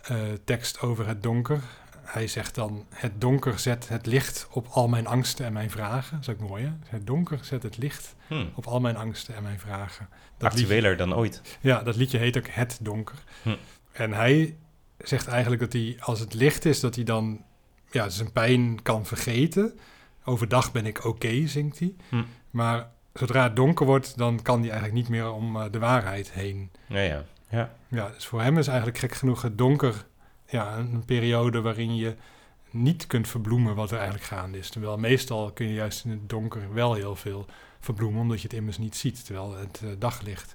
[0.03, 1.61] eh, tekst over het donker.
[2.03, 6.21] Hij zegt dan, het donker zet het licht op al mijn angsten en mijn vragen.
[6.21, 6.71] Dat is ook mooi, hè?
[6.87, 8.45] Het donker zet het licht Hm.
[8.55, 10.09] op al mijn angsten en mijn vragen.
[10.39, 11.41] Dat liedje- Actueler dan ooit.
[11.61, 13.19] ja, dat liedje heet ook Het Donker.
[13.43, 13.55] Hm.
[13.93, 14.57] En hij
[14.99, 17.45] zegt eigenlijk dat hij, als het licht is, dat hij dan
[17.91, 19.79] ja, zijn pijn kan vergeten.
[20.25, 21.95] Overdag ben ik oké, zingt hij.
[22.09, 22.23] Hm.
[22.51, 26.33] Maar zodra het donker wordt, dan kan hij eigenlijk niet meer om eh, de waarheid
[26.33, 26.71] heen.
[26.87, 27.25] Ja, ja.
[27.49, 27.75] ja.
[27.89, 30.07] Ja, dus voor hem is eigenlijk gek genoeg het donker
[30.47, 32.15] ja, een, een periode waarin je
[32.71, 34.71] niet kunt verbloemen wat er eigenlijk gaande is.
[34.71, 37.47] Terwijl meestal kun je juist in het donker wel heel veel
[37.81, 39.25] verbloemen, omdat je het immers niet ziet.
[39.25, 40.55] Terwijl het eh, daglicht,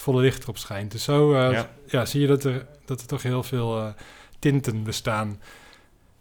[0.00, 0.90] het volle licht erop schijnt.
[0.92, 1.68] Dus zo eh, Ja.
[1.86, 2.04] ja.
[2.04, 3.92] zie je dat er, dat er toch heel veel eh,
[4.38, 5.40] tinten bestaan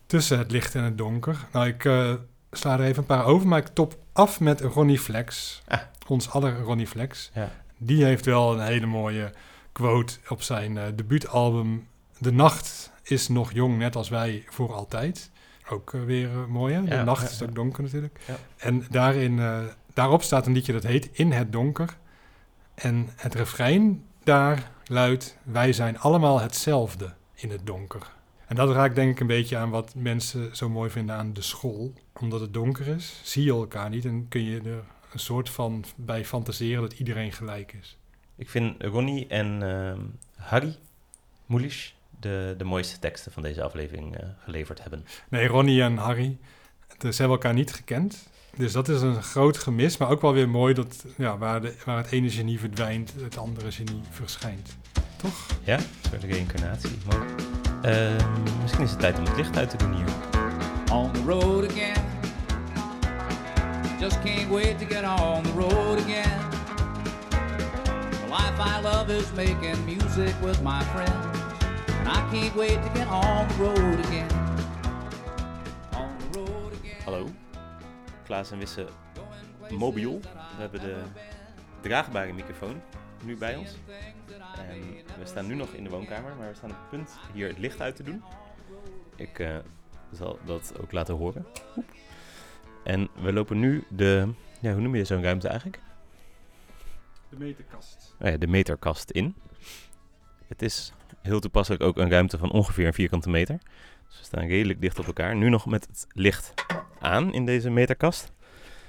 [0.05, 1.37] tussen het licht en het donker.
[1.51, 2.13] Nou, ik eh,
[2.51, 5.61] sla er even een paar over, maar ik top af met Ronnie Flex.
[5.67, 5.79] Ah.
[6.07, 7.31] Ons aller Ronnie Flex.
[7.33, 7.51] Ja.
[7.77, 9.31] Die heeft wel een hele mooie
[9.71, 11.87] quote op zijn eh, debuutalbum
[12.17, 15.31] De Nacht is nog jong, net als wij voor altijd.
[15.69, 16.83] Ook weer mooi, hè?
[16.83, 18.19] De Ja, nacht ja, is ook donker natuurlijk.
[18.27, 18.35] Ja.
[18.57, 19.39] En daarin,
[19.93, 21.97] daarop staat een liedje dat heet In het donker.
[22.81, 25.37] En het refrein daar luidt...
[25.43, 28.11] Wij zijn allemaal hetzelfde in het donker.
[28.47, 31.41] En dat raakt denk ik een beetje aan wat mensen zo mooi vinden aan de
[31.41, 31.93] school.
[32.19, 34.05] Omdat het donker is, zie je elkaar niet...
[34.05, 37.97] en kun je er een soort van bij fantaseren dat iedereen gelijk is.
[38.35, 40.01] Ik vind Ronnie en ehm,
[40.35, 40.77] Harry
[41.45, 45.05] Mulisch de, de mooiste teksten van deze aflevering eh, geleverd hebben.
[45.29, 46.37] Nee, Ronnie en Harry,
[46.97, 48.29] dus ze hebben elkaar niet gekend.
[48.57, 51.73] Dus dat is een groot gemis, maar ook wel weer mooi dat ja, waar, de,
[51.85, 54.77] waar het ene genie verdwijnt, het andere genie verschijnt.
[55.15, 55.45] Toch?
[55.63, 56.89] Ja, een soort reïncarnatie.
[57.11, 57.23] Mooi.
[57.81, 58.27] Ehm,
[58.61, 60.07] misschien is het tijd om het licht uit te doen hier.
[60.91, 61.95] on the road again.
[63.99, 66.39] Just can't wait to get on the road again.
[67.29, 71.13] The life I love is making music with my friends.
[71.99, 74.31] And I can't wait to get on the road again.
[75.93, 77.01] On the road again.
[77.05, 77.29] Hallo,
[78.29, 78.87] Klaas en Wisse
[79.69, 80.19] mobiel.
[80.21, 81.01] We hebben de
[81.81, 82.81] draagbare microfoon
[83.23, 83.77] nu bij ons.
[84.57, 84.81] En
[85.19, 87.57] we staan nu nog in de woonkamer, maar we staan op het punt hier het
[87.57, 88.23] licht uit te doen.
[89.15, 89.57] Ik eh,
[90.11, 91.45] zal dat ook laten horen.
[92.83, 95.81] En we lopen nu de, ja, hoe noem je zo'n ruimte eigenlijk?
[97.29, 98.15] De meterkast.
[98.21, 99.35] Oh ja, de meterkast in.
[100.47, 103.57] Het is heel toepasselijk ook een ruimte van ongeveer een vierkante meter.
[104.07, 105.35] Dus we staan redelijk dicht op elkaar.
[105.35, 106.53] Nu nog met het licht
[107.09, 108.31] aan in deze meterkast.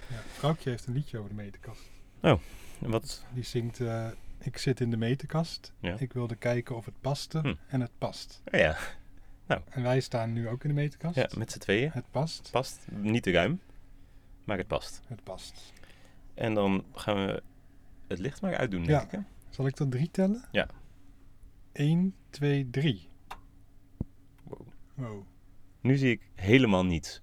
[0.08, 1.80] Ja, Vrouwtje heeft een liedje over de meterkast.
[2.20, 2.38] En
[2.78, 5.96] Wat, Die zingt, eh, ik zit in de meterkast, Ja.
[5.98, 7.54] ik wilde kijken of het paste Hm.
[7.68, 8.42] en het past.
[8.52, 8.76] oh ja,
[9.70, 11.14] En wij staan nu ook in de meterkast.
[11.16, 11.90] ja, met z'n tweeën.
[11.92, 12.86] Het past, Past.
[12.90, 13.60] Niet te ruim,
[14.44, 15.00] maar het past.
[15.06, 15.72] het past.
[16.34, 17.42] En dan gaan we
[18.08, 19.04] het licht maar uitdoen, denk Ja.
[19.04, 19.10] ik.
[19.10, 19.18] Hè?
[19.50, 20.44] Zal ik tot drie tellen?
[20.52, 20.68] Ja.
[21.72, 23.08] 1, 2, 3.
[24.44, 24.60] Wow.
[24.94, 25.22] Wow.
[25.80, 27.20] Nu zie ik helemaal niets.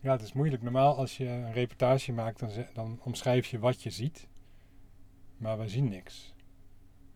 [0.00, 0.62] Ja, het is moeilijk.
[0.62, 4.28] Normaal als je een reportage maakt, dan, dan omschrijf je wat je ziet.
[5.36, 6.34] Maar we zien niks.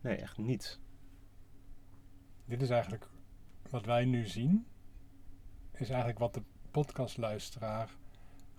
[0.01, 0.81] Nee, echt niets.
[2.45, 3.09] Dit is eigenlijk
[3.71, 4.67] wat wij nu zien.
[5.73, 7.91] Is eigenlijk wat de podcastluisteraar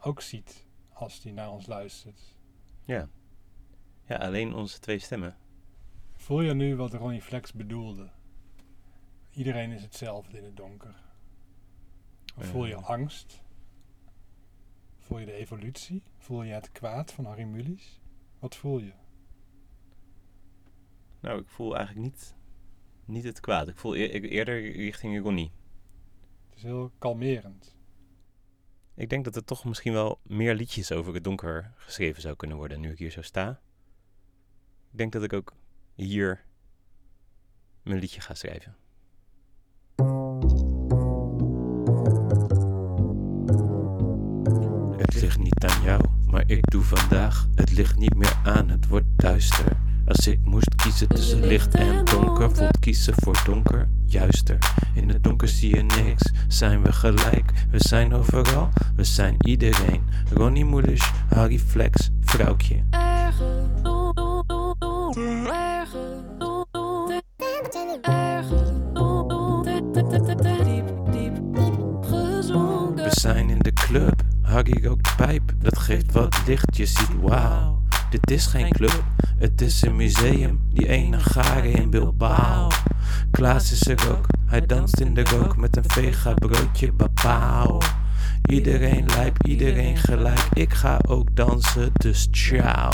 [0.01, 2.21] ook ziet als die naar ons luistert.
[2.83, 3.09] Ja.
[4.05, 5.37] Ja, alleen onze twee stemmen.
[6.15, 8.09] Voel je nu wat Ronnie Flex bedoelde?
[9.31, 10.95] Iedereen is hetzelfde in het donker.
[12.37, 12.89] Of voel je Eh.
[12.89, 13.41] angst?
[15.13, 16.03] Voel je de evolutie?
[16.17, 17.99] Voel je het kwaad van Harry Mulisch?
[18.39, 18.93] Wat voel je?
[21.19, 22.35] Nou, ik voel eigenlijk niet,
[23.05, 23.67] niet het kwaad.
[23.67, 25.51] Ik voel eer- eerder richting Ronnie.
[26.49, 27.75] Het is heel kalmerend.
[28.93, 32.57] Ik denk dat er toch misschien wel meer liedjes over het donker geschreven zou kunnen
[32.57, 33.61] worden nu ik hier zo sta.
[34.91, 35.53] Ik denk dat ik ook
[35.93, 36.45] hier
[37.83, 38.75] mijn liedje ga schrijven.
[46.47, 48.69] Maar ik doe vandaag het licht niet meer aan.
[48.69, 49.77] Het wordt duister.
[50.05, 54.57] Als ik moest kiezen tussen licht en donker, voelt kiezen voor donker juister.
[54.93, 57.51] In het donker zie je niks, zijn we gelijk.
[57.71, 60.03] We zijn overal, we zijn iedereen.
[60.33, 62.83] Ronnie Moelisch, Harry Flex, vrouwtje.
[62.89, 63.81] Ergens,
[74.53, 77.81] club, Harry rookt de pijp, dat geeft wat licht, je ziet wauw.
[78.09, 79.03] Dit is geen club,
[79.37, 82.67] het is een museum, die ene garen in Bilbao.
[83.31, 87.77] Klaas is er ook, hij danst in de rook met een vega broodje babao.
[88.49, 92.91] Iedereen lijp, iedereen gelijk, ik ga ook dansen, dus ciao.